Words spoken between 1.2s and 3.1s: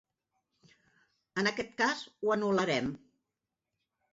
En aquest cas ho anul·larem.